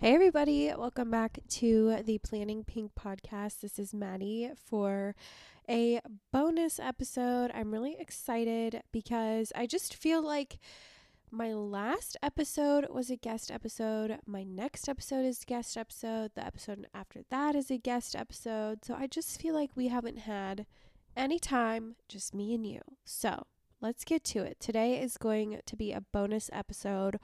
Hey, 0.00 0.14
everybody, 0.14 0.72
welcome 0.78 1.10
back 1.10 1.40
to 1.48 1.96
the 2.04 2.18
Planning 2.18 2.62
Pink 2.62 2.92
podcast. 2.94 3.62
This 3.62 3.80
is 3.80 3.92
Madi 3.92 4.48
for 4.64 5.16
a 5.68 5.98
bonus 6.32 6.78
episode. 6.78 7.50
I'm 7.52 7.72
really 7.72 7.96
excited 7.98 8.84
because 8.92 9.52
I 9.56 9.66
just 9.66 9.96
feel 9.96 10.22
like 10.22 10.60
my 11.32 11.52
last 11.52 12.16
episode 12.22 12.86
was 12.90 13.10
a 13.10 13.16
guest 13.16 13.50
episode. 13.50 14.20
My 14.24 14.44
next 14.44 14.88
episode 14.88 15.24
is 15.24 15.42
guest 15.44 15.76
episode. 15.76 16.30
The 16.36 16.46
episode 16.46 16.86
after 16.94 17.22
that 17.30 17.56
is 17.56 17.68
a 17.68 17.76
guest 17.76 18.14
episode. 18.14 18.84
So 18.84 18.94
I 18.94 19.08
just 19.08 19.42
feel 19.42 19.56
like 19.56 19.70
we 19.74 19.88
haven't 19.88 20.18
had 20.20 20.64
any 21.16 21.40
time, 21.40 21.96
just 22.06 22.32
me 22.32 22.54
and 22.54 22.64
you. 22.64 22.82
So 23.04 23.46
let's 23.80 24.04
get 24.04 24.22
to 24.26 24.44
it. 24.44 24.60
Today 24.60 25.02
is 25.02 25.16
going 25.16 25.60
to 25.66 25.74
be 25.74 25.90
a 25.90 26.00
bonus 26.00 26.50
episode 26.52 27.18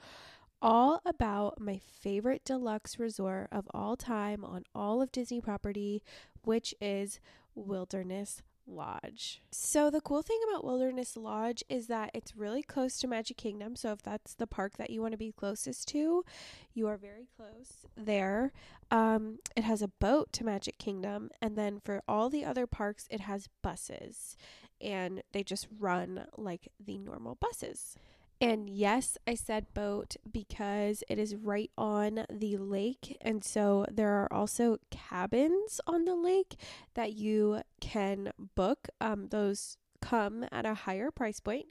all 0.65 0.99
about 1.05 1.61
my 1.61 1.79
favorite 2.01 2.43
deluxe 2.43 2.97
resort 2.97 3.47
of 3.51 3.67
all 3.71 3.95
time 3.95 4.43
on 4.43 4.63
all 4.73 4.99
of 4.99 5.11
Disney 5.11 5.39
property, 5.39 6.01
which 6.41 6.73
is 6.81 7.19
Wilderness 7.53 8.41
Lodge. 8.65 9.43
So, 9.51 9.91
the 9.91 10.01
cool 10.01 10.23
thing 10.23 10.39
about 10.49 10.65
Wilderness 10.65 11.15
Lodge 11.15 11.63
is 11.69 11.85
that 11.85 12.09
it's 12.15 12.35
really 12.35 12.63
close 12.63 12.97
to 12.97 13.07
Magic 13.07 13.37
Kingdom. 13.37 13.75
So, 13.75 13.91
if 13.91 14.01
that's 14.01 14.33
the 14.33 14.47
park 14.47 14.77
that 14.77 14.89
you 14.89 15.03
want 15.03 15.11
to 15.11 15.19
be 15.19 15.31
closest 15.31 15.87
to, 15.89 16.25
you 16.73 16.87
are 16.87 16.97
very 16.97 17.27
close 17.37 17.85
there. 17.95 18.51
Um, 18.89 19.37
it 19.55 19.65
has 19.65 19.83
a 19.83 19.87
boat 19.87 20.33
to 20.33 20.43
Magic 20.43 20.79
Kingdom. 20.79 21.29
And 21.43 21.55
then 21.55 21.79
for 21.79 22.01
all 22.07 22.31
the 22.31 22.43
other 22.43 22.65
parks, 22.65 23.07
it 23.11 23.21
has 23.21 23.49
buses 23.61 24.35
and 24.81 25.21
they 25.31 25.43
just 25.43 25.67
run 25.79 26.25
like 26.37 26.69
the 26.83 26.97
normal 26.97 27.35
buses. 27.35 27.95
And 28.41 28.69
yes, 28.69 29.17
I 29.25 29.35
said 29.35 29.73
boat 29.73 30.17
because 30.29 31.03
it 31.09 31.17
is 31.17 31.35
right 31.35 31.71
on 31.77 32.25
the 32.29 32.57
lake. 32.57 33.17
And 33.21 33.43
so 33.43 33.85
there 33.91 34.11
are 34.11 34.31
also 34.31 34.77
cabins 34.91 35.79
on 35.87 36.05
the 36.05 36.15
lake 36.15 36.55
that 36.95 37.13
you 37.13 37.61
can 37.79 38.31
book. 38.55 38.89
Um, 38.99 39.29
those 39.29 39.77
come 40.01 40.45
at 40.51 40.65
a 40.65 40.73
higher 40.73 41.11
price 41.11 41.39
point. 41.39 41.67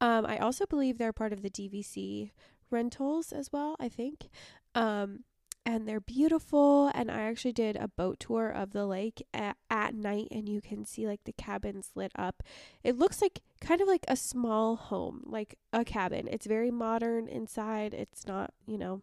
Um, 0.00 0.26
I 0.26 0.38
also 0.38 0.66
believe 0.66 0.98
they're 0.98 1.12
part 1.12 1.32
of 1.32 1.42
the 1.42 1.50
DVC 1.50 2.30
rentals 2.70 3.32
as 3.32 3.52
well, 3.52 3.76
I 3.78 3.88
think. 3.88 4.28
Um, 4.74 5.24
and 5.64 5.86
they're 5.86 6.00
beautiful. 6.00 6.90
And 6.94 7.10
I 7.10 7.22
actually 7.22 7.52
did 7.52 7.76
a 7.76 7.88
boat 7.88 8.20
tour 8.20 8.50
of 8.50 8.72
the 8.72 8.86
lake 8.86 9.26
at, 9.32 9.56
at 9.70 9.94
night, 9.94 10.28
and 10.30 10.48
you 10.48 10.60
can 10.60 10.84
see 10.84 11.06
like 11.06 11.24
the 11.24 11.32
cabins 11.32 11.90
lit 11.94 12.12
up. 12.16 12.42
It 12.82 12.98
looks 12.98 13.20
like 13.22 13.40
kind 13.60 13.80
of 13.80 13.88
like 13.88 14.04
a 14.08 14.16
small 14.16 14.76
home, 14.76 15.22
like 15.26 15.56
a 15.72 15.84
cabin. 15.84 16.28
It's 16.30 16.46
very 16.46 16.70
modern 16.70 17.28
inside. 17.28 17.94
It's 17.94 18.26
not, 18.26 18.52
you 18.66 18.78
know, 18.78 19.02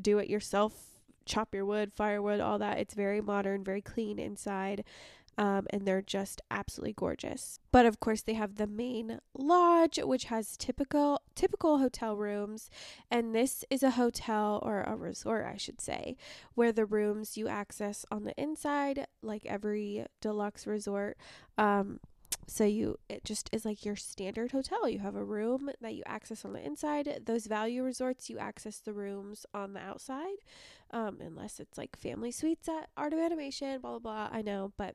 do 0.00 0.18
it 0.18 0.28
yourself, 0.28 0.74
chop 1.24 1.54
your 1.54 1.64
wood, 1.64 1.92
firewood, 1.94 2.40
all 2.40 2.58
that. 2.58 2.78
It's 2.78 2.94
very 2.94 3.20
modern, 3.20 3.64
very 3.64 3.80
clean 3.80 4.18
inside 4.18 4.84
um, 5.38 5.66
and 5.70 5.86
they're 5.86 6.02
just 6.02 6.40
absolutely 6.50 6.94
gorgeous. 6.94 7.60
But 7.72 7.86
of 7.86 8.00
course, 8.00 8.22
they 8.22 8.34
have 8.34 8.56
the 8.56 8.66
main 8.66 9.20
lodge, 9.34 9.98
which 10.02 10.24
has 10.24 10.56
typical 10.56 11.20
typical 11.34 11.78
hotel 11.78 12.16
rooms, 12.16 12.70
and 13.10 13.34
this 13.34 13.64
is 13.70 13.82
a 13.82 13.90
hotel 13.90 14.60
or 14.64 14.82
a 14.82 14.96
resort, 14.96 15.46
I 15.46 15.56
should 15.56 15.80
say, 15.80 16.16
where 16.54 16.72
the 16.72 16.86
rooms 16.86 17.36
you 17.36 17.48
access 17.48 18.04
on 18.10 18.24
the 18.24 18.40
inside, 18.40 19.06
like 19.22 19.44
every 19.46 20.06
deluxe 20.20 20.66
resort. 20.66 21.16
Um, 21.58 22.00
so 22.48 22.64
you 22.64 22.98
it 23.08 23.24
just 23.24 23.50
is 23.52 23.64
like 23.64 23.84
your 23.84 23.96
standard 23.96 24.52
hotel. 24.52 24.88
You 24.88 25.00
have 25.00 25.16
a 25.16 25.24
room 25.24 25.70
that 25.80 25.94
you 25.94 26.02
access 26.06 26.44
on 26.44 26.52
the 26.52 26.64
inside. 26.64 27.22
Those 27.26 27.46
value 27.46 27.82
resorts 27.82 28.30
you 28.30 28.38
access 28.38 28.78
the 28.78 28.92
rooms 28.92 29.46
on 29.52 29.72
the 29.72 29.80
outside. 29.80 30.36
Um, 30.92 31.18
unless 31.20 31.58
it's 31.58 31.76
like 31.76 31.98
family 31.98 32.30
suites 32.30 32.68
at 32.68 32.88
Art 32.96 33.12
of 33.12 33.18
Animation, 33.18 33.80
blah 33.80 33.98
blah 33.98 34.28
blah. 34.28 34.28
I 34.36 34.42
know, 34.42 34.72
but 34.76 34.94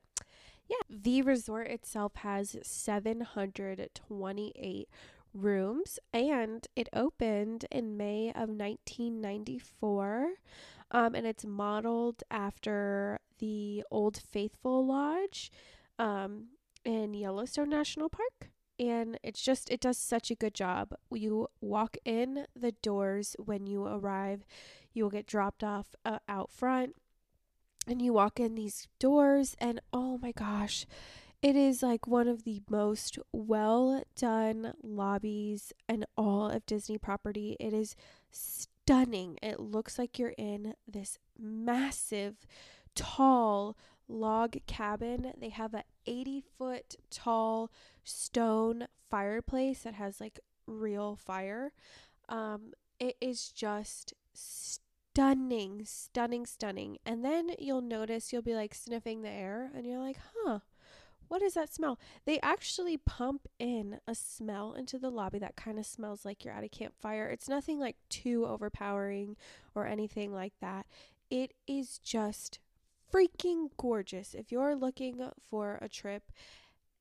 yeah, 0.72 0.78
the 0.88 1.22
resort 1.22 1.68
itself 1.68 2.16
has 2.16 2.56
728 2.62 4.88
rooms 5.34 5.98
and 6.12 6.66
it 6.74 6.88
opened 6.94 7.66
in 7.70 7.96
May 7.96 8.28
of 8.28 8.48
1994. 8.48 10.30
Um, 10.90 11.14
and 11.14 11.26
it's 11.26 11.44
modeled 11.44 12.22
after 12.30 13.20
the 13.38 13.84
Old 13.90 14.22
Faithful 14.30 14.86
Lodge 14.86 15.50
um, 15.98 16.48
in 16.84 17.14
Yellowstone 17.14 17.70
National 17.70 18.08
Park. 18.08 18.50
And 18.78 19.18
it's 19.22 19.42
just, 19.42 19.70
it 19.70 19.80
does 19.80 19.98
such 19.98 20.30
a 20.30 20.34
good 20.34 20.54
job. 20.54 20.94
You 21.10 21.48
walk 21.60 21.96
in 22.04 22.46
the 22.54 22.72
doors 22.72 23.36
when 23.38 23.66
you 23.66 23.84
arrive, 23.84 24.44
you 24.92 25.04
will 25.04 25.10
get 25.10 25.26
dropped 25.26 25.64
off 25.64 25.94
uh, 26.04 26.18
out 26.28 26.50
front 26.50 26.96
and 27.86 28.00
you 28.00 28.12
walk 28.12 28.38
in 28.38 28.54
these 28.54 28.88
doors 28.98 29.56
and 29.58 29.80
oh 29.92 30.18
my 30.18 30.32
gosh 30.32 30.86
it 31.42 31.56
is 31.56 31.82
like 31.82 32.06
one 32.06 32.28
of 32.28 32.44
the 32.44 32.62
most 32.70 33.18
well 33.32 34.04
done 34.14 34.74
lobbies 34.80 35.72
in 35.88 36.06
all 36.16 36.48
of 36.48 36.64
Disney 36.66 36.98
property. 36.98 37.56
It 37.58 37.74
is 37.74 37.96
stunning. 38.30 39.38
It 39.42 39.58
looks 39.58 39.98
like 39.98 40.20
you're 40.20 40.34
in 40.38 40.74
this 40.86 41.18
massive, 41.36 42.46
tall 42.94 43.76
log 44.06 44.56
cabin. 44.68 45.32
They 45.36 45.48
have 45.48 45.74
a 45.74 45.82
80 46.06 46.44
foot 46.56 46.94
tall 47.10 47.72
stone 48.04 48.86
fireplace 49.10 49.82
that 49.82 49.94
has 49.94 50.20
like 50.20 50.38
real 50.68 51.16
fire. 51.16 51.72
Um, 52.28 52.72
it 53.00 53.16
is 53.20 53.48
just 53.48 54.14
stunning 54.32 54.81
stunning, 55.12 55.82
stunning, 55.84 56.46
stunning. 56.46 56.96
And 57.04 57.22
then 57.24 57.50
you'll 57.58 57.82
notice 57.82 58.32
you'll 58.32 58.42
be 58.42 58.54
like 58.54 58.74
sniffing 58.74 59.22
the 59.22 59.28
air 59.28 59.70
and 59.74 59.84
you're 59.84 59.98
like, 59.98 60.16
huh, 60.34 60.60
what 61.28 61.42
is 61.42 61.54
that 61.54 61.72
smell? 61.72 61.98
They 62.24 62.40
actually 62.40 62.96
pump 62.96 63.46
in 63.58 64.00
a 64.06 64.14
smell 64.14 64.72
into 64.72 64.98
the 64.98 65.10
lobby 65.10 65.38
that 65.38 65.56
kind 65.56 65.78
of 65.78 65.84
smells 65.84 66.24
like 66.24 66.44
you're 66.44 66.54
at 66.54 66.64
a 66.64 66.68
campfire. 66.68 67.28
It's 67.28 67.48
nothing 67.48 67.78
like 67.78 67.96
too 68.08 68.46
overpowering 68.46 69.36
or 69.74 69.86
anything 69.86 70.32
like 70.32 70.54
that. 70.60 70.86
It 71.30 71.52
is 71.66 71.98
just 71.98 72.58
freaking 73.12 73.68
gorgeous. 73.76 74.34
If 74.34 74.50
you're 74.50 74.74
looking 74.74 75.22
for 75.50 75.78
a 75.82 75.88
trip 75.88 76.32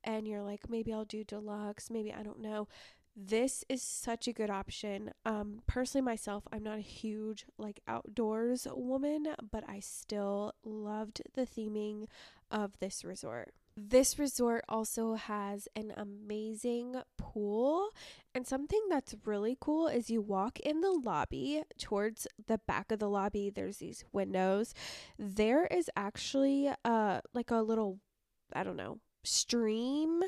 and 0.04 0.28
you're 0.28 0.44
like, 0.44 0.70
maybe 0.70 0.92
I'll 0.92 1.06
do 1.06 1.24
deluxe, 1.24 1.90
maybe 1.90 2.14
I 2.14 2.24
don't 2.24 2.42
know, 2.42 2.68
this 3.16 3.64
is 3.70 3.82
such 3.82 4.28
a 4.28 4.34
good 4.34 4.50
option. 4.50 5.12
Um, 5.26 5.62
personally, 5.68 6.06
myself, 6.06 6.44
I'm 6.52 6.64
not 6.64 6.78
a 6.78 6.82
huge 6.82 7.46
like 7.58 7.82
outdoors 7.88 8.68
woman, 8.74 9.28
but 9.52 9.64
I 9.68 9.80
still 9.80 10.54
loved 10.64 11.22
the 11.36 11.46
theming 11.46 12.08
of 12.50 12.80
this 12.80 13.04
resort. 13.04 13.54
This 13.78 14.20
resort 14.20 14.66
also 14.68 15.14
has 15.16 15.68
an 15.76 15.94
amazing 15.96 17.02
pool. 17.18 17.90
And 18.36 18.46
something 18.46 18.82
that's 18.90 19.16
really 19.26 19.58
cool 19.60 19.88
is 19.88 20.10
you 20.10 20.22
walk 20.22 20.60
in 20.60 20.82
the 20.82 20.92
lobby 20.92 21.64
towards 21.78 22.28
the 22.48 22.60
back 22.68 22.92
of 22.92 23.00
the 23.00 23.10
lobby, 23.10 23.50
there's 23.50 23.78
these 23.78 24.04
windows. 24.12 24.74
There 25.18 25.68
is 25.68 25.90
actually 25.96 26.70
uh 26.86 27.22
like 27.34 27.52
a 27.52 27.62
little 27.62 28.00
I 28.54 28.64
don't 28.64 28.78
know, 28.78 29.00
stream 29.24 30.22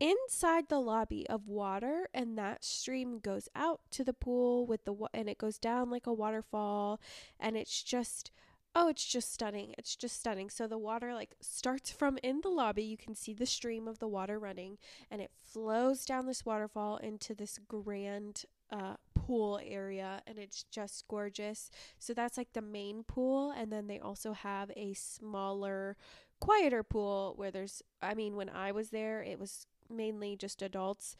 inside 0.00 0.68
the 0.68 0.80
lobby 0.80 1.26
of 1.28 1.48
water 1.48 2.08
and 2.12 2.36
that 2.36 2.64
stream 2.64 3.18
goes 3.18 3.48
out 3.54 3.80
to 3.90 4.04
the 4.04 4.12
pool 4.12 4.66
with 4.66 4.84
the 4.84 4.94
and 5.14 5.28
it 5.28 5.38
goes 5.38 5.58
down 5.58 5.90
like 5.90 6.06
a 6.06 6.12
waterfall 6.12 7.00
and 7.40 7.56
it's 7.56 7.82
just 7.82 8.30
oh 8.74 8.88
it's 8.88 9.06
just 9.06 9.32
stunning 9.32 9.74
it's 9.78 9.96
just 9.96 10.18
stunning. 10.18 10.50
So 10.50 10.66
the 10.66 10.78
water 10.78 11.14
like 11.14 11.34
starts 11.40 11.90
from 11.90 12.18
in 12.22 12.40
the 12.42 12.50
lobby 12.50 12.84
you 12.84 12.96
can 12.96 13.14
see 13.14 13.32
the 13.32 13.46
stream 13.46 13.88
of 13.88 13.98
the 13.98 14.08
water 14.08 14.38
running 14.38 14.78
and 15.10 15.22
it 15.22 15.30
flows 15.44 16.04
down 16.04 16.26
this 16.26 16.44
waterfall 16.44 16.98
into 16.98 17.34
this 17.34 17.58
grand 17.66 18.44
uh, 18.70 18.94
pool 19.14 19.60
area 19.64 20.20
and 20.26 20.38
it's 20.38 20.64
just 20.64 21.06
gorgeous. 21.08 21.70
So 21.98 22.12
that's 22.12 22.36
like 22.36 22.52
the 22.52 22.62
main 22.62 23.02
pool 23.02 23.50
and 23.50 23.72
then 23.72 23.86
they 23.86 23.98
also 23.98 24.32
have 24.32 24.70
a 24.76 24.92
smaller 24.94 25.96
quieter 26.40 26.82
pool 26.82 27.32
where 27.36 27.50
there's 27.50 27.82
I 28.02 28.14
mean 28.14 28.36
when 28.36 28.50
I 28.50 28.72
was 28.72 28.90
there 28.90 29.22
it 29.22 29.38
was 29.38 29.66
mainly 29.90 30.36
just 30.36 30.62
adults 30.62 31.16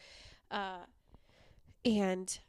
uh 0.51 0.85
and 1.85 2.41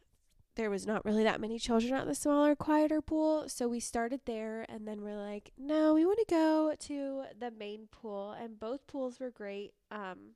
there 0.57 0.69
was 0.71 0.87
not 0.87 1.05
really 1.05 1.23
that 1.23 1.39
many 1.39 1.59
children 1.59 1.93
at 1.93 2.07
the 2.07 2.15
smaller 2.15 2.55
quieter 2.55 2.99
pool. 2.99 3.47
So 3.47 3.67
we 3.67 3.79
started 3.79 4.21
there 4.25 4.65
and 4.67 4.87
then 4.87 5.01
we're 5.01 5.15
like 5.15 5.51
no 5.57 5.93
we 5.93 6.05
want 6.05 6.19
to 6.19 6.25
go 6.33 6.73
to 6.77 7.23
the 7.39 7.51
main 7.51 7.87
pool 7.91 8.31
and 8.31 8.59
both 8.59 8.85
pools 8.87 9.19
were 9.19 9.29
great. 9.29 9.73
Um 9.91 10.31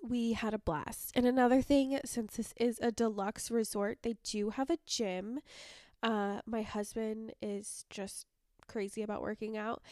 we 0.00 0.32
had 0.32 0.54
a 0.54 0.58
blast. 0.58 1.12
And 1.14 1.26
another 1.26 1.60
thing 1.60 1.98
since 2.04 2.36
this 2.36 2.54
is 2.56 2.78
a 2.80 2.92
deluxe 2.92 3.50
resort 3.50 3.98
they 4.02 4.14
do 4.22 4.50
have 4.50 4.70
a 4.70 4.78
gym. 4.86 5.40
Uh 6.00 6.40
my 6.46 6.62
husband 6.62 7.32
is 7.42 7.84
just 7.90 8.26
crazy 8.68 9.02
about 9.02 9.20
working 9.20 9.56
out 9.56 9.82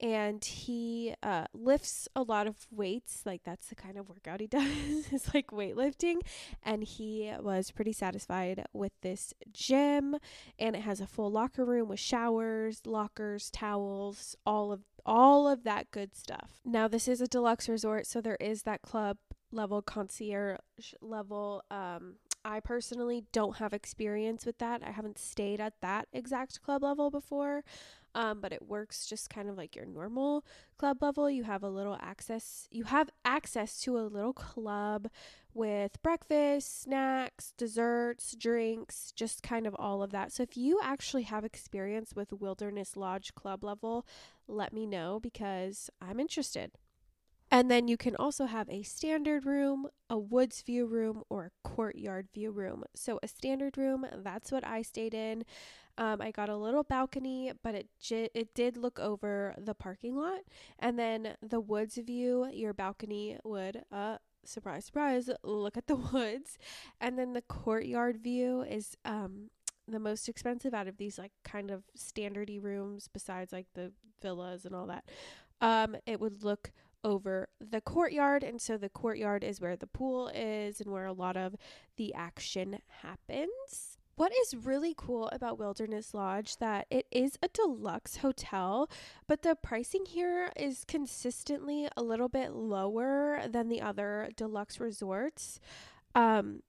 and 0.00 0.42
he 0.44 1.14
uh, 1.22 1.44
lifts 1.52 2.08
a 2.16 2.22
lot 2.22 2.46
of 2.46 2.56
weights. 2.70 3.22
Like 3.26 3.42
that's 3.44 3.68
the 3.68 3.74
kind 3.74 3.96
of 3.96 4.08
workout 4.08 4.40
he 4.40 4.46
does. 4.48 5.12
it's 5.12 5.34
like 5.34 5.48
weightlifting, 5.48 6.16
and 6.62 6.82
he 6.84 7.32
was 7.40 7.70
pretty 7.70 7.92
satisfied 7.92 8.64
with 8.72 8.92
this 9.02 9.34
gym. 9.52 10.16
And 10.58 10.74
it 10.74 10.82
has 10.82 11.00
a 11.00 11.06
full 11.06 11.30
locker 11.30 11.64
room 11.64 11.88
with 11.88 12.00
showers, 12.00 12.82
lockers, 12.86 13.50
towels, 13.50 14.36
all 14.46 14.72
of 14.72 14.80
all 15.06 15.48
of 15.48 15.64
that 15.64 15.90
good 15.90 16.14
stuff. 16.14 16.60
Now 16.64 16.88
this 16.88 17.08
is 17.08 17.20
a 17.20 17.26
deluxe 17.26 17.68
resort, 17.68 18.06
so 18.06 18.20
there 18.20 18.38
is 18.40 18.62
that 18.62 18.82
club 18.82 19.18
level 19.52 19.82
concierge 19.82 20.58
level 21.00 21.64
um 21.72 22.14
I 22.44 22.60
personally 22.60 23.24
don't 23.32 23.56
have 23.56 23.72
experience 23.72 24.46
with 24.46 24.58
that. 24.58 24.82
I 24.82 24.92
haven't 24.92 25.18
stayed 25.18 25.60
at 25.60 25.74
that 25.82 26.08
exact 26.12 26.62
club 26.62 26.82
level 26.82 27.10
before. 27.10 27.64
Um, 28.14 28.40
but 28.40 28.52
it 28.52 28.66
works 28.66 29.06
just 29.06 29.30
kind 29.30 29.48
of 29.48 29.56
like 29.56 29.76
your 29.76 29.86
normal 29.86 30.44
club 30.78 31.00
level. 31.00 31.30
You 31.30 31.44
have 31.44 31.62
a 31.62 31.68
little 31.68 31.96
access, 32.00 32.66
you 32.70 32.84
have 32.84 33.10
access 33.24 33.78
to 33.82 33.98
a 33.98 34.02
little 34.02 34.32
club 34.32 35.08
with 35.54 36.00
breakfast, 36.02 36.82
snacks, 36.82 37.52
desserts, 37.56 38.34
drinks, 38.36 39.12
just 39.14 39.42
kind 39.42 39.66
of 39.66 39.74
all 39.78 40.02
of 40.02 40.10
that. 40.10 40.32
So 40.32 40.42
if 40.42 40.56
you 40.56 40.80
actually 40.82 41.24
have 41.24 41.44
experience 41.44 42.14
with 42.14 42.32
Wilderness 42.32 42.96
Lodge 42.96 43.34
club 43.34 43.64
level, 43.64 44.06
let 44.48 44.72
me 44.72 44.86
know 44.86 45.20
because 45.20 45.90
I'm 46.00 46.20
interested. 46.20 46.72
And 47.52 47.68
then 47.68 47.88
you 47.88 47.96
can 47.96 48.14
also 48.14 48.46
have 48.46 48.68
a 48.70 48.82
standard 48.84 49.44
room, 49.44 49.88
a 50.08 50.16
woods 50.16 50.62
view 50.62 50.86
room, 50.86 51.24
or 51.28 51.46
a 51.46 51.68
courtyard 51.68 52.28
view 52.32 52.52
room. 52.52 52.84
So, 52.94 53.18
a 53.24 53.28
standard 53.28 53.76
room, 53.76 54.06
that's 54.22 54.52
what 54.52 54.64
I 54.64 54.82
stayed 54.82 55.14
in. 55.14 55.44
Um, 56.00 56.22
I 56.22 56.32
got 56.32 56.48
a 56.48 56.56
little 56.56 56.82
balcony, 56.82 57.52
but 57.62 57.76
it 57.76 57.88
j- 58.00 58.30
it 58.34 58.54
did 58.54 58.76
look 58.78 58.98
over 58.98 59.54
the 59.58 59.74
parking 59.74 60.16
lot. 60.16 60.40
And 60.78 60.98
then 60.98 61.36
the 61.42 61.60
woods 61.60 61.98
view, 61.98 62.48
your 62.52 62.72
balcony 62.72 63.38
would, 63.44 63.84
uh, 63.92 64.18
surprise, 64.44 64.86
surprise, 64.86 65.30
look 65.44 65.76
at 65.76 65.88
the 65.88 65.96
woods. 66.12 66.58
And 67.00 67.18
then 67.18 67.34
the 67.34 67.42
courtyard 67.42 68.18
view 68.18 68.62
is 68.62 68.96
um, 69.04 69.50
the 69.86 70.00
most 70.00 70.28
expensive 70.28 70.74
out 70.74 70.88
of 70.88 70.96
these, 70.96 71.18
like 71.18 71.32
kind 71.44 71.70
of 71.70 71.84
standardy 71.98 72.62
rooms, 72.62 73.08
besides 73.12 73.52
like 73.52 73.66
the 73.74 73.92
villas 74.22 74.64
and 74.64 74.74
all 74.74 74.86
that. 74.86 75.04
Um, 75.60 75.96
it 76.06 76.20
would 76.20 76.42
look 76.42 76.72
over 77.04 77.48
the 77.60 77.80
courtyard. 77.82 78.42
And 78.42 78.60
so 78.60 78.76
the 78.78 78.88
courtyard 78.88 79.44
is 79.44 79.60
where 79.60 79.76
the 79.76 79.86
pool 79.86 80.28
is 80.34 80.80
and 80.80 80.90
where 80.90 81.06
a 81.06 81.12
lot 81.12 81.36
of 81.36 81.56
the 81.96 82.14
action 82.14 82.78
happens. 83.02 83.89
What 84.16 84.32
is 84.42 84.54
really 84.54 84.94
cool 84.96 85.28
about 85.32 85.58
Wilderness 85.58 86.12
Lodge 86.12 86.56
that 86.58 86.86
it 86.90 87.06
is 87.10 87.38
a 87.42 87.48
deluxe 87.48 88.18
hotel, 88.18 88.90
but 89.26 89.42
the 89.42 89.54
pricing 89.54 90.04
here 90.04 90.52
is 90.56 90.84
consistently 90.86 91.88
a 91.96 92.02
little 92.02 92.28
bit 92.28 92.52
lower 92.52 93.42
than 93.48 93.68
the 93.68 93.80
other 93.80 94.28
deluxe 94.36 94.78
resorts. 94.78 95.58
Um 96.14 96.62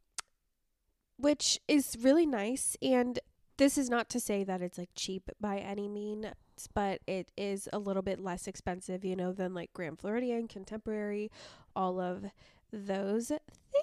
which 1.18 1.60
is 1.68 1.98
really 2.02 2.26
nice 2.26 2.76
and 2.82 3.20
this 3.58 3.78
is 3.78 3.92
not 3.92 4.10
to 4.10 4.20
say 4.20 4.44
that 4.44 4.62
it's 4.62 4.80
like 4.80 4.90
cheap 4.96 5.30
by 5.40 5.60
any 5.60 5.88
means, 5.88 6.26
but 6.74 7.00
it 7.06 7.32
is 7.38 7.70
a 7.72 7.78
little 7.78 8.02
bit 8.02 8.20
less 8.20 8.48
expensive, 8.48 9.06
you 9.06 9.16
know, 9.16 9.32
than 9.34 9.54
like 9.54 9.72
Grand 9.74 10.00
Floridian, 10.00 10.48
Contemporary, 10.48 11.30
all 11.76 12.00
of 12.00 12.26
those 12.72 13.32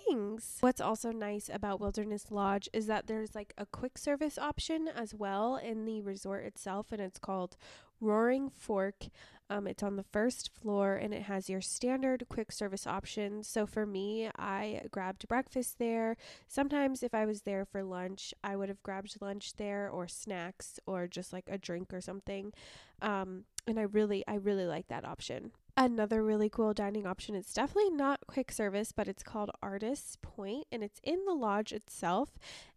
things. 0.06 0.58
What's 0.60 0.80
also 0.80 1.10
nice 1.12 1.50
about 1.52 1.80
Wilderness 1.80 2.26
Lodge 2.30 2.68
is 2.72 2.86
that 2.86 3.06
there's 3.06 3.34
like 3.34 3.54
a 3.58 3.66
quick 3.66 3.98
service 3.98 4.38
option 4.38 4.88
as 4.88 5.14
well 5.14 5.56
in 5.56 5.84
the 5.84 6.00
resort 6.02 6.44
itself, 6.44 6.92
and 6.92 7.00
it's 7.00 7.18
called 7.18 7.56
Roaring 8.00 8.50
Fork. 8.50 9.06
Um, 9.50 9.66
it's 9.66 9.82
on 9.82 9.96
the 9.96 10.04
first 10.04 10.50
floor 10.60 10.94
and 10.94 11.14
it 11.14 11.22
has 11.22 11.48
your 11.48 11.62
standard 11.62 12.24
quick 12.28 12.52
service 12.52 12.86
options. 12.86 13.48
So 13.48 13.66
for 13.66 13.86
me, 13.86 14.28
I 14.38 14.82
grabbed 14.90 15.26
breakfast 15.26 15.78
there. 15.78 16.16
Sometimes, 16.46 17.02
if 17.02 17.14
I 17.14 17.24
was 17.24 17.42
there 17.42 17.64
for 17.64 17.82
lunch, 17.82 18.34
I 18.44 18.56
would 18.56 18.68
have 18.68 18.82
grabbed 18.82 19.16
lunch 19.22 19.54
there 19.56 19.88
or 19.88 20.06
snacks 20.06 20.78
or 20.86 21.06
just 21.06 21.32
like 21.32 21.48
a 21.50 21.56
drink 21.56 21.94
or 21.94 22.02
something. 22.02 22.52
Um, 23.00 23.44
and 23.66 23.78
I 23.78 23.82
really, 23.82 24.22
I 24.28 24.34
really 24.34 24.66
like 24.66 24.88
that 24.88 25.06
option. 25.06 25.52
Another 25.80 26.24
really 26.24 26.48
cool 26.48 26.74
dining 26.74 27.06
option. 27.06 27.36
It's 27.36 27.52
definitely 27.52 27.90
not 27.90 28.26
quick 28.26 28.50
service, 28.50 28.90
but 28.90 29.06
it's 29.06 29.22
called 29.22 29.52
Artist's 29.62 30.16
Point 30.20 30.66
and 30.72 30.82
it's 30.82 31.00
in 31.04 31.24
the 31.24 31.34
lodge 31.34 31.72
itself. 31.72 32.30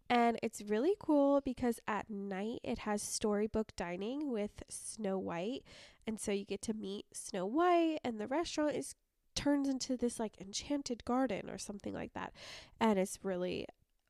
And 0.08 0.38
it's 0.40 0.62
really 0.62 0.94
cool 1.00 1.40
because 1.40 1.80
at 1.88 2.08
night 2.08 2.60
it 2.62 2.78
has 2.78 3.02
storybook 3.02 3.74
dining 3.74 4.30
with 4.30 4.62
Snow 4.68 5.18
White. 5.18 5.64
And 6.06 6.20
so 6.20 6.30
you 6.30 6.44
get 6.44 6.62
to 6.62 6.74
meet 6.74 7.06
Snow 7.12 7.44
White, 7.44 7.98
and 8.04 8.20
the 8.20 8.28
restaurant 8.28 8.76
is 8.76 8.94
turns 9.34 9.68
into 9.68 9.96
this 9.96 10.20
like 10.20 10.40
enchanted 10.40 11.04
garden 11.04 11.50
or 11.50 11.58
something 11.58 11.94
like 11.94 12.12
that. 12.12 12.32
And 12.78 13.00
it's 13.00 13.18
really 13.24 13.66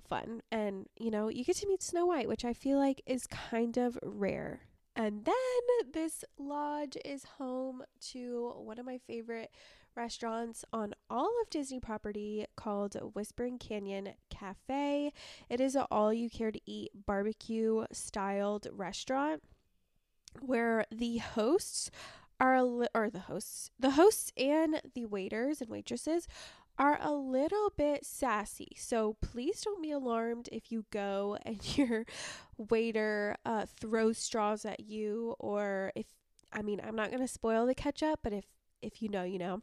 fun. 0.07 0.43
And 0.51 0.87
you 0.99 1.11
know, 1.11 1.29
you 1.29 1.45
get 1.45 1.57
to 1.57 1.67
meet 1.67 1.83
Snow 1.83 2.05
White, 2.05 2.29
which 2.29 2.45
I 2.45 2.53
feel 2.53 2.77
like 2.77 3.01
is 3.07 3.27
kind 3.27 3.79
of 3.79 3.99
rare 4.03 4.61
and 4.95 5.25
then 5.25 5.35
this 5.93 6.25
lodge 6.39 6.97
is 7.05 7.25
home 7.39 7.83
to 8.13 8.53
one 8.57 8.79
of 8.79 8.87
my 8.87 8.99
favorite 8.99 9.51
restaurants 9.95 10.65
on 10.73 10.95
all 11.11 11.31
of 11.43 11.51
Disney 11.51 11.81
property 11.81 12.47
called 12.57 12.97
Whispering 13.15 13.59
Canyon 13.59 14.11
Cafe. 14.31 15.13
It 15.49 15.61
is 15.61 15.77
an 15.77 15.87
all 15.91 16.13
you 16.13 16.31
care 16.31 16.51
to 16.51 16.61
eat 16.67 16.91
barbecue 17.07 17.85
styled 17.93 18.67
restaurant 18.73 19.43
where 20.41 20.87
the 20.91 21.19
hosts 21.19 21.91
are 22.41 22.63
li- 22.63 22.89
or 22.95 23.09
the 23.09 23.21
hosts 23.21 23.71
the 23.79 23.93
hosts 23.93 24.33
and 24.37 24.81
the 24.95 25.05
waiters 25.07 25.61
and 25.61 25.71
waitresses 25.71 26.27
are 26.79 26.99
a 27.01 27.13
little 27.13 27.73
bit 27.77 28.05
sassy. 28.05 28.73
So 28.77 29.17
please 29.21 29.61
don't 29.61 29.83
be 29.83 29.91
alarmed 29.91 30.49
if 30.53 30.73
you 30.73 30.85
go 30.91 31.37
and 31.47 31.77
your 31.77 32.05
waiter 32.57 33.37
uh, 33.45 33.67
throws 33.81 34.19
straws 34.19 34.65
at 34.65 34.81
you, 34.81 35.35
or 35.39 35.93
if 35.95 36.07
I 36.53 36.63
mean, 36.63 36.81
I'm 36.87 36.97
not 36.97 37.11
going 37.11 37.23
to 37.23 37.29
spoil 37.29 37.67
the 37.67 37.75
ketchup, 37.75 38.21
but 38.23 38.33
if 38.33 38.45
if 38.83 39.03
you 39.03 39.09
know, 39.09 39.23
you 39.23 39.39
know. 39.39 39.63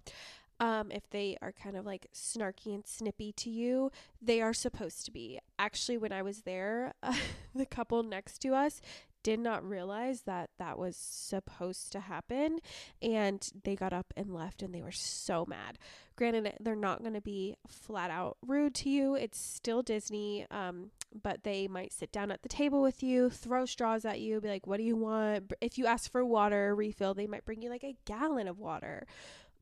Um, 0.61 0.91
if 0.91 1.09
they 1.09 1.37
are 1.41 1.53
kind 1.53 1.77
of 1.77 1.85
like 1.85 2.07
snarky 2.13 2.75
and 2.75 2.85
snippy 2.85 3.31
to 3.31 3.49
you, 3.49 3.93
they 4.21 4.41
are 4.41 4.53
supposed 4.53 5.05
to 5.05 5.11
be. 5.11 5.39
Actually, 5.57 5.97
when 5.97 6.11
I 6.11 6.21
was 6.21 6.41
there, 6.41 6.93
uh, 7.01 7.15
the 7.55 7.65
couple 7.65 8.03
next 8.03 8.39
to 8.39 8.53
us 8.53 8.81
did 9.23 9.39
not 9.39 9.67
realize 9.67 10.21
that 10.21 10.49
that 10.57 10.77
was 10.77 10.95
supposed 10.95 11.91
to 11.91 11.99
happen 11.99 12.59
and 13.01 13.51
they 13.63 13.75
got 13.75 13.93
up 13.93 14.13
and 14.15 14.33
left 14.33 14.61
and 14.61 14.73
they 14.73 14.81
were 14.81 14.91
so 14.91 15.45
mad. 15.45 15.77
Granted 16.15 16.53
they're 16.59 16.75
not 16.75 17.01
going 17.01 17.13
to 17.13 17.21
be 17.21 17.55
flat 17.67 18.11
out 18.11 18.37
rude 18.45 18.75
to 18.75 18.89
you 18.89 19.15
it's 19.15 19.39
still 19.39 19.81
disney 19.81 20.45
um, 20.51 20.91
but 21.23 21.43
they 21.43 21.67
might 21.67 21.93
sit 21.93 22.11
down 22.11 22.29
at 22.29 22.41
the 22.41 22.49
table 22.49 22.81
with 22.81 23.01
you 23.01 23.29
throw 23.29 23.65
straws 23.65 24.03
at 24.03 24.19
you 24.19 24.41
be 24.41 24.49
like 24.49 24.67
what 24.67 24.77
do 24.77 24.83
you 24.83 24.97
want? 24.97 25.53
If 25.61 25.77
you 25.77 25.85
ask 25.85 26.11
for 26.11 26.25
water 26.25 26.75
refill 26.75 27.13
they 27.13 27.27
might 27.27 27.45
bring 27.45 27.61
you 27.61 27.69
like 27.69 27.83
a 27.83 27.95
gallon 28.05 28.47
of 28.47 28.59
water 28.59 29.05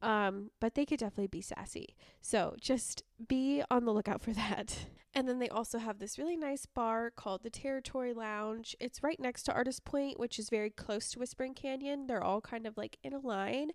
um, 0.02 0.52
but 0.60 0.76
they 0.76 0.86
could 0.86 1.00
definitely 1.00 1.28
be 1.28 1.42
sassy. 1.42 1.96
So 2.22 2.56
just 2.60 3.04
be 3.28 3.64
on 3.70 3.86
the 3.86 3.94
lookout 3.94 4.22
for 4.22 4.32
that. 4.34 4.88
And 5.14 5.28
then 5.28 5.40
they 5.40 5.50
also 5.50 5.80
have 5.80 5.98
this 5.98 6.20
really 6.20 6.38
nice 6.38 6.68
bar 6.68 7.10
called 7.10 7.42
the 7.42 7.50
Territory 7.50 8.14
Lounge. 8.14 8.76
It's 8.80 9.02
right 9.02 9.20
next 9.20 9.44
to 9.44 9.54
Artist 9.54 9.84
Point, 9.84 10.20
which 10.20 10.38
is 10.38 10.50
very 10.50 10.70
close 10.70 11.10
to 11.10 11.20
Whispering 11.20 11.56
Canyon. 11.56 12.06
They're 12.06 12.24
all 12.24 12.40
kind 12.42 12.68
of 12.68 12.78
like 12.78 12.98
in 13.04 13.14
a 13.14 13.20
line. 13.20 13.72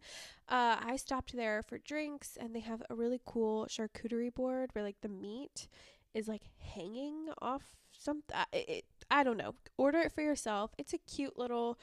Uh, 0.49 0.77
I 0.81 0.95
stopped 0.97 1.35
there 1.35 1.63
for 1.63 1.79
drinks, 1.79 2.39
and 2.41 2.55
they 2.55 2.61
have 2.61 2.83
a 2.89 2.95
really 2.95 3.21
cool 3.25 3.67
charcuterie 3.69 4.33
board 4.33 4.71
where 4.73 4.85
like 4.85 5.01
the 5.01 5.09
meat 5.09 5.67
is 6.15 6.29
like 6.29 6.43
hanging 6.59 7.27
off 7.41 7.75
something. 7.91 8.37
It, 8.53 8.85
I 9.11 9.25
don't 9.25 9.37
know. 9.37 9.55
Order 9.77 9.99
it 9.99 10.13
for 10.13 10.23
yourself. 10.23 10.73
It's 10.79 10.93
a 10.93 10.99
cute 10.99 11.37
little 11.37 11.77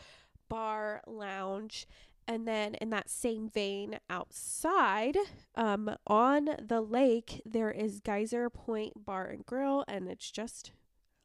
bar 0.47 1.01
lounge 1.05 1.85
and 2.29 2.47
then, 2.47 2.75
in 2.75 2.91
that 2.91 3.09
same 3.09 3.49
vein, 3.49 3.97
outside 4.07 5.17
um, 5.55 5.95
on 6.05 6.49
the 6.61 6.79
lake, 6.79 7.41
there 7.43 7.71
is 7.71 8.01
Geyser 8.01 8.51
Point 8.51 9.03
Bar 9.03 9.25
and 9.25 9.43
Grill, 9.43 9.83
and 9.87 10.07
it's 10.07 10.29
just 10.29 10.71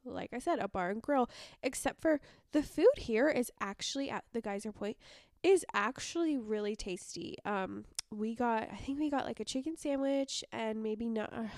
like 0.07 0.31
I 0.33 0.39
said, 0.39 0.61
a 0.61 0.69
bar 0.69 0.89
and 0.89 1.03
grill. 1.03 1.29
Except 1.63 2.01
for 2.01 2.21
the 2.53 2.63
food 2.63 2.87
here 2.97 3.29
is 3.29 3.51
actually 3.61 4.09
at 4.11 4.25
the 4.33 4.41
Geyser 4.41 4.73
Point 4.73 4.97
is 5.43 5.65
actually 5.75 6.39
really 6.39 6.75
tasty. 6.75 7.37
Um, 7.45 7.85
we 8.11 8.35
got, 8.35 8.69
I 8.73 8.77
think 8.77 8.99
we 8.99 9.11
got 9.11 9.27
like 9.27 9.41
a 9.41 9.45
chicken 9.45 9.77
sandwich 9.77 10.43
and 10.53 10.83
maybe 10.83 11.09
not 11.11 11.33
uh, 11.33 11.49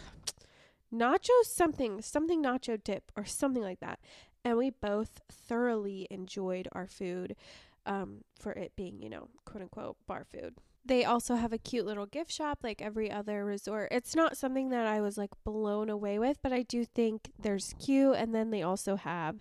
nacho 0.93 1.45
something, 1.45 2.03
something 2.03 2.43
nacho 2.43 2.83
dip 2.83 3.13
or 3.17 3.25
something 3.25 3.63
like 3.63 3.81
that. 3.81 4.01
And 4.45 4.59
we 4.59 4.71
both 4.71 5.21
thoroughly 5.31 6.07
enjoyed 6.11 6.69
our 6.73 6.87
food 6.87 7.37
um, 7.87 8.23
for 8.39 8.53
it 8.53 8.73
being, 8.77 9.01
you 9.01 9.09
know, 9.09 9.29
quote 9.45 9.63
unquote 9.63 9.97
bar 10.07 10.25
food. 10.25 10.55
They 10.85 11.05
also 11.05 11.35
have 11.35 11.53
a 11.53 11.59
cute 11.59 11.85
little 11.85 12.07
gift 12.07 12.31
shop 12.31 12.61
like 12.63 12.81
every 12.81 13.11
other 13.11 13.45
resort. 13.45 13.89
It's 13.91 14.15
not 14.15 14.37
something 14.37 14.69
that 14.71 14.87
I 14.87 15.01
was 15.01 15.19
like 15.19 15.31
blown 15.45 15.91
away 15.91 16.19
with, 16.19 16.39
but 16.43 16.53
I 16.53 16.63
do 16.63 16.85
think 16.85 17.33
there's 17.39 17.75
cute. 17.85 18.15
And 18.17 18.33
then 18.35 18.51
they 18.51 18.63
also 18.63 18.95
have 18.95 19.41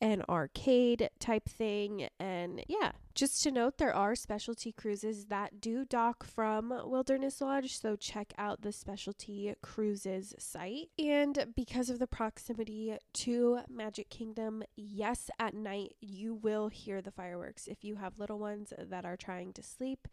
an 0.00 0.22
arcade 0.28 1.10
type 1.18 1.48
thing. 1.48 2.08
And 2.18 2.64
yeah, 2.68 2.92
just 3.14 3.42
to 3.42 3.50
note, 3.50 3.78
there 3.78 3.94
are 3.94 4.14
specialty 4.14 4.72
cruises 4.72 5.26
that 5.26 5.60
do 5.60 5.84
dock 5.84 6.24
from 6.24 6.72
Wilderness 6.84 7.40
Lodge. 7.40 7.78
So 7.78 7.96
check 7.96 8.32
out 8.38 8.62
the 8.62 8.72
specialty 8.72 9.54
cruises 9.62 10.34
site. 10.38 10.88
And 10.98 11.46
because 11.54 11.90
of 11.90 11.98
the 11.98 12.06
proximity 12.06 12.96
to 13.14 13.60
Magic 13.68 14.08
Kingdom, 14.08 14.62
yes, 14.76 15.30
at 15.38 15.54
night 15.54 15.94
you 16.00 16.34
will 16.34 16.68
hear 16.68 17.02
the 17.02 17.10
fireworks. 17.10 17.66
If 17.66 17.84
you 17.84 17.96
have 17.96 18.18
little 18.18 18.38
ones 18.38 18.72
that 18.78 19.04
are 19.04 19.16
trying 19.16 19.52
to 19.54 19.62
sleep, 19.62 20.08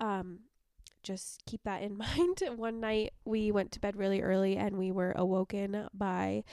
um, 0.00 0.40
just 1.06 1.42
keep 1.46 1.62
that 1.64 1.82
in 1.82 1.96
mind. 1.98 2.42
One 2.56 2.80
night 2.80 3.12
we 3.24 3.50
went 3.50 3.72
to 3.72 3.80
bed 3.80 3.96
really 3.96 4.20
early 4.20 4.56
and 4.56 4.76
we 4.76 4.90
were 4.90 5.12
awoken 5.16 5.88
by 5.94 6.44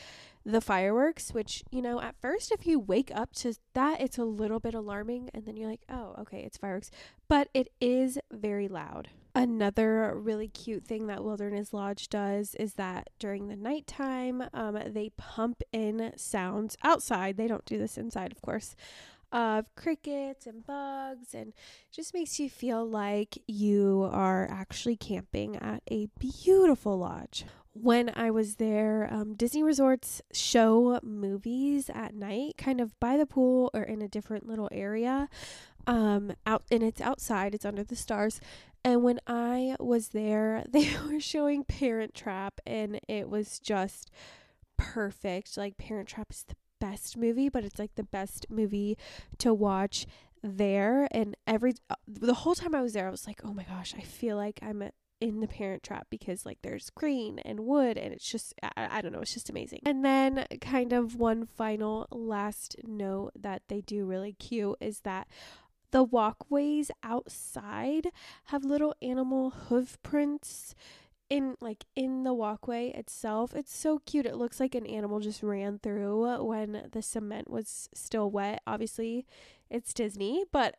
the 0.46 0.62
fireworks, 0.62 1.34
which, 1.34 1.64
you 1.72 1.82
know, 1.82 2.02
at 2.02 2.16
first, 2.22 2.52
if 2.52 2.68
you 2.68 2.80
wake 2.80 3.12
up 3.16 3.34
to 3.34 3.56
that, 3.74 4.02
it's 4.02 4.18
a 4.18 4.26
little 4.26 4.60
bit 4.60 4.74
alarming. 4.74 5.30
And 5.34 5.46
then 5.46 5.56
you're 5.56 5.70
like, 5.70 5.86
oh, 5.90 6.16
okay, 6.20 6.40
it's 6.40 6.58
fireworks. 6.58 6.92
But 7.28 7.50
it 7.54 7.70
is 7.82 8.20
very 8.32 8.68
loud. 8.68 9.10
Another 9.36 10.14
really 10.16 10.48
cute 10.48 10.86
thing 10.86 11.08
that 11.08 11.24
Wilderness 11.24 11.74
Lodge 11.74 12.08
does 12.08 12.54
is 12.56 12.76
that 12.76 13.10
during 13.18 13.48
the 13.48 13.56
nighttime, 13.56 14.44
um, 14.54 14.78
they 14.86 15.10
pump 15.18 15.64
in 15.72 16.14
sounds 16.18 16.78
outside. 16.84 17.36
They 17.36 17.48
don't 17.48 17.66
do 17.66 17.80
this 17.80 17.98
inside, 17.98 18.32
of 18.32 18.42
course 18.44 18.76
of 19.34 19.66
crickets 19.76 20.46
and 20.46 20.66
bugs 20.66 21.34
and 21.34 21.54
just 21.92 22.14
makes 22.14 22.40
you 22.40 22.50
feel 22.50 22.88
like 22.88 23.40
you 23.48 24.08
are 24.12 24.48
actually 24.50 24.96
camping 24.96 25.58
at 25.58 25.82
a 25.92 26.08
beautiful 26.20 26.98
lodge. 27.00 27.44
When 27.74 28.12
I 28.16 28.30
was 28.30 28.56
there, 28.58 29.10
um, 29.12 29.34
Disney 29.34 29.64
resorts 29.64 30.22
show 30.32 31.00
movies 31.02 31.90
at 31.92 32.14
night, 32.14 32.54
kind 32.56 32.80
of 32.80 32.98
by 33.00 33.18
the 33.18 33.26
pool 33.26 33.72
or 33.74 33.82
in 33.82 34.04
a 34.04 34.08
different 34.08 34.48
little 34.48 34.70
area. 34.72 35.28
Um, 35.88 36.34
out 36.46 36.64
and 36.72 36.84
it's 36.84 37.02
outside, 37.02 37.56
it's 37.56 37.66
under 37.66 37.84
the 37.84 37.96
stars. 37.96 38.40
And 38.86 39.02
when 39.02 39.20
I 39.26 39.76
was 39.80 40.10
there, 40.10 40.64
they 40.70 40.92
were 41.08 41.20
showing 41.20 41.64
Parent 41.64 42.14
Trap, 42.14 42.62
and 42.66 43.00
it 43.08 43.30
was 43.30 43.60
just 43.60 44.12
perfect. 44.78 45.58
Like 45.58 45.78
Parent 45.78 46.08
Trap 46.10 46.28
is 46.30 46.44
the 46.44 46.56
best 46.84 47.16
movie, 47.16 47.48
but 47.48 47.64
it's 47.64 47.80
like 47.80 47.96
the 47.96 48.04
best 48.04 48.46
movie 48.50 48.98
to 49.38 49.54
watch 49.54 50.06
there. 50.42 51.08
And 51.12 51.38
every 51.48 51.76
uh, 51.90 51.96
the 52.06 52.34
whole 52.34 52.56
time 52.56 52.76
I 52.76 52.82
was 52.82 52.92
there, 52.92 53.08
I 53.08 53.12
was 53.12 53.26
like, 53.26 53.40
oh 53.46 53.54
my 53.54 53.64
gosh, 53.64 53.96
I 53.98 54.02
feel 54.02 54.36
like 54.36 54.60
I'm 54.62 54.90
in 55.22 55.40
the 55.40 55.48
parent 55.48 55.84
trap 55.84 56.08
because 56.10 56.46
like 56.46 56.58
there's 56.64 56.90
green 56.90 57.40
and 57.40 57.62
wood 57.62 57.98
and 57.98 58.14
it's 58.14 58.30
just 58.30 58.54
I, 58.62 58.98
I, 58.98 59.02
don't 59.02 59.14
know 59.14 59.22
it's 59.22 59.34
just 59.34 59.50
amazing 59.50 59.80
and 59.86 60.04
then 60.04 60.46
kind 60.60 60.92
of 60.92 61.16
one 61.16 61.46
final 61.46 62.08
last 62.12 62.76
note 62.84 63.32
that 63.40 63.62
they 63.70 63.80
do 63.80 64.04
really 64.04 64.34
cute 64.34 64.76
is 64.82 65.00
that 65.02 65.30
the 65.92 66.04
walkways 66.04 66.92
outside 67.04 68.08
have 68.46 68.66
little 68.66 68.94
animal 69.02 69.52
hoof 69.52 69.98
prints 70.04 70.76
in 71.34 71.56
like 71.60 71.86
in 71.96 72.24
the 72.24 72.34
walkway 72.34 72.90
itself 72.90 73.56
it's 73.56 73.76
so 73.76 74.00
cute. 74.06 74.28
It 74.28 74.36
looks 74.36 74.60
like 74.60 74.76
an 74.76 74.86
animal 74.86 75.20
just 75.20 75.42
ran 75.42 75.80
through 75.80 76.44
when 76.46 76.90
the 76.92 77.02
cement 77.02 77.50
was 77.50 77.90
still 77.92 78.30
wet. 78.30 78.62
Obviously 78.68 79.26
it's 79.68 79.96
disney 79.96 80.44
but 80.52 80.76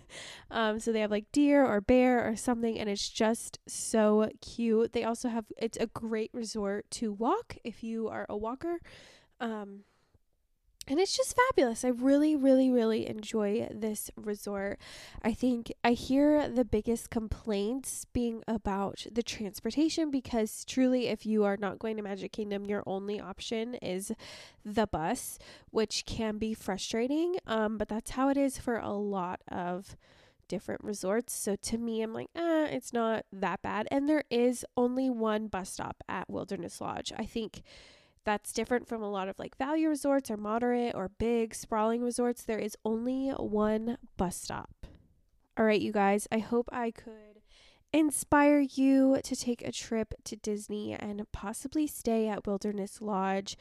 um 0.50 0.78
so 0.78 0.92
they 0.92 1.00
have 1.00 1.10
like 1.10 1.32
deer 1.32 1.64
or 1.64 1.80
bear 1.80 2.28
or 2.28 2.36
something 2.36 2.78
and 2.78 2.90
it's 2.90 3.08
just 3.08 3.58
so 3.66 4.28
cute. 4.42 4.92
They 4.92 5.04
also 5.04 5.30
have 5.30 5.46
it's 5.56 5.78
a 5.78 5.86
great 5.86 6.30
resort 6.34 6.90
to 6.92 7.10
walk 7.10 7.56
if 7.64 7.82
you 7.82 8.08
are 8.08 8.26
a 8.28 8.36
walker. 8.36 8.80
Um 9.40 9.84
and 10.86 11.00
it's 11.00 11.16
just 11.16 11.36
fabulous. 11.36 11.84
I 11.84 11.88
really, 11.88 12.36
really, 12.36 12.70
really 12.70 13.06
enjoy 13.06 13.68
this 13.72 14.10
resort. 14.16 14.78
I 15.22 15.32
think 15.32 15.72
I 15.82 15.92
hear 15.92 16.48
the 16.48 16.64
biggest 16.64 17.10
complaints 17.10 18.06
being 18.12 18.42
about 18.46 19.06
the 19.10 19.22
transportation 19.22 20.10
because 20.10 20.64
truly, 20.64 21.08
if 21.08 21.24
you 21.24 21.44
are 21.44 21.56
not 21.56 21.78
going 21.78 21.96
to 21.96 22.02
Magic 22.02 22.32
Kingdom, 22.32 22.66
your 22.66 22.82
only 22.86 23.20
option 23.20 23.74
is 23.76 24.12
the 24.64 24.86
bus, 24.86 25.38
which 25.70 26.04
can 26.06 26.38
be 26.38 26.54
frustrating. 26.54 27.36
Um, 27.46 27.78
but 27.78 27.88
that's 27.88 28.12
how 28.12 28.28
it 28.28 28.36
is 28.36 28.58
for 28.58 28.78
a 28.78 28.92
lot 28.92 29.40
of 29.48 29.96
different 30.48 30.84
resorts. 30.84 31.32
So 31.32 31.56
to 31.56 31.78
me, 31.78 32.02
I'm 32.02 32.12
like, 32.12 32.28
eh, 32.36 32.66
it's 32.70 32.92
not 32.92 33.24
that 33.32 33.62
bad. 33.62 33.88
And 33.90 34.08
there 34.08 34.24
is 34.30 34.64
only 34.76 35.10
one 35.10 35.48
bus 35.48 35.70
stop 35.70 36.02
at 36.08 36.28
Wilderness 36.28 36.80
Lodge. 36.80 37.12
I 37.16 37.24
think 37.24 37.62
that's 38.24 38.52
different 38.52 38.88
from 38.88 39.02
a 39.02 39.10
lot 39.10 39.28
of 39.28 39.38
like 39.38 39.56
value 39.56 39.88
resorts 39.88 40.30
or 40.30 40.36
moderate 40.36 40.94
or 40.94 41.08
big 41.08 41.54
sprawling 41.54 42.02
resorts. 42.02 42.42
There 42.42 42.58
is 42.58 42.76
only 42.84 43.30
one 43.30 43.98
bus 44.16 44.36
stop. 44.36 44.86
All 45.56 45.64
right, 45.64 45.80
you 45.80 45.92
guys, 45.92 46.26
I 46.32 46.38
hope 46.38 46.68
I 46.72 46.90
could 46.90 47.42
inspire 47.92 48.58
you 48.58 49.18
to 49.22 49.36
take 49.36 49.62
a 49.62 49.70
trip 49.70 50.14
to 50.24 50.34
Disney 50.34 50.94
and 50.94 51.30
possibly 51.30 51.86
stay 51.86 52.26
at 52.26 52.44
Wilderness 52.44 53.00
Lodge. 53.00 53.56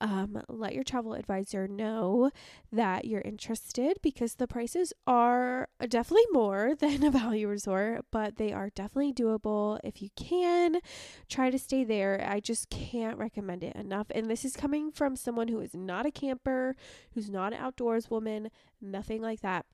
Um, 0.00 0.42
let 0.48 0.74
your 0.74 0.84
travel 0.84 1.14
advisor 1.14 1.66
know 1.66 2.30
that 2.72 3.04
you're 3.04 3.22
interested 3.22 3.98
because 4.02 4.34
the 4.34 4.46
prices 4.46 4.92
are 5.06 5.68
definitely 5.88 6.26
more 6.32 6.74
than 6.78 7.04
a 7.04 7.10
value 7.10 7.48
resort, 7.48 8.04
but 8.10 8.36
they 8.36 8.52
are 8.52 8.70
definitely 8.70 9.12
doable. 9.12 9.78
If 9.84 10.02
you 10.02 10.10
can, 10.16 10.78
try 11.28 11.50
to 11.50 11.58
stay 11.58 11.84
there. 11.84 12.26
I 12.28 12.40
just 12.40 12.70
can't 12.70 13.18
recommend 13.18 13.64
it 13.64 13.76
enough. 13.76 14.06
And 14.14 14.30
this 14.30 14.44
is 14.44 14.56
coming 14.56 14.90
from 14.90 15.16
someone 15.16 15.48
who 15.48 15.60
is 15.60 15.74
not 15.74 16.06
a 16.06 16.10
camper, 16.10 16.76
who's 17.14 17.30
not 17.30 17.52
an 17.52 17.58
outdoors 17.58 18.10
woman, 18.10 18.50
nothing 18.80 19.22
like 19.22 19.40
that 19.40 19.66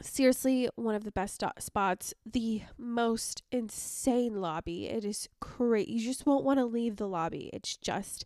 seriously 0.00 0.68
one 0.76 0.94
of 0.94 1.04
the 1.04 1.12
best 1.12 1.42
spots 1.58 2.14
the 2.30 2.62
most 2.78 3.42
insane 3.52 4.40
lobby 4.40 4.86
it 4.88 5.04
is 5.04 5.28
crazy 5.40 5.92
you 5.92 6.04
just 6.04 6.26
won't 6.26 6.44
want 6.44 6.58
to 6.58 6.64
leave 6.64 6.96
the 6.96 7.06
lobby 7.06 7.50
it's 7.52 7.76
just 7.76 8.24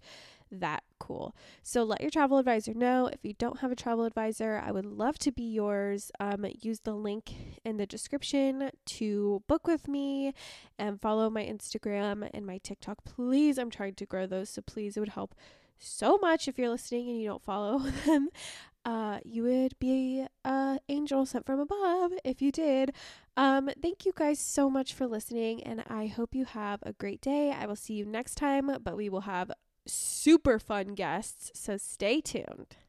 that 0.51 0.83
cool. 0.99 1.35
So 1.63 1.83
let 1.83 2.01
your 2.01 2.11
travel 2.11 2.39
advisor 2.39 2.75
know. 2.75 3.07
If 3.07 3.21
you 3.23 3.35
don't 3.35 3.61
have 3.61 3.73
a 3.73 3.77
travel 3.77 4.05
advisor 4.05 4.63
i 4.65 4.71
would 4.71 4.87
love 4.87 5.19
to 5.21 5.33
be 5.33 5.43
yours. 5.43 6.11
Um, 6.21 6.47
use 6.61 6.81
the 6.81 6.95
link 6.95 7.35
in 7.65 7.77
the 7.77 7.87
description 7.87 8.71
to 8.87 9.43
book 9.47 9.67
with 9.67 9.89
me 9.89 10.33
and 10.79 11.01
follow 11.01 11.31
my 11.31 11.45
instagram 11.45 12.29
and 12.33 12.47
my 12.47 12.59
tiktok. 12.59 13.05
Please 13.05 13.59
i'm 13.59 13.71
trying 13.71 13.95
to 13.95 14.07
grow 14.07 14.27
those 14.27 14.51
so 14.51 14.63
please 14.63 14.97
it 14.97 15.01
would 15.01 15.11
help 15.11 15.35
so 15.79 16.19
much 16.19 16.49
if 16.49 16.59
you're 16.59 16.71
listening 16.71 17.09
and 17.09 17.21
you 17.21 17.29
don't 17.29 17.45
follow 17.45 17.79
them. 18.07 18.29
Uh, 18.85 19.19
you 19.25 19.43
would 19.43 19.77
be 19.81 20.25
a 20.45 20.79
angel 20.89 21.27
sent 21.27 21.45
from 21.45 21.59
above 21.59 22.13
if 22.25 22.41
you 22.41 22.53
did. 22.53 22.93
Um, 23.37 23.69
thank 23.83 24.07
you 24.07 24.13
guys 24.15 24.39
so 24.39 24.71
much 24.71 24.95
for 24.95 25.09
listening, 25.09 25.63
and 25.65 25.83
I 25.89 26.07
hope 26.07 26.37
you 26.37 26.45
have 26.45 26.81
a 26.85 26.93
great 26.93 27.21
day. 27.21 27.51
I 27.51 27.67
will 27.67 27.75
see 27.75 27.95
you 27.95 28.07
next 28.07 28.37
time, 28.37 28.71
but 28.83 28.97
we 28.97 29.09
will 29.09 29.23
have 29.23 29.51
super 29.87 30.59
fun 30.59 30.95
guests, 30.95 31.51
so 31.55 31.77
stay 31.77 32.21
tuned. 32.21 32.77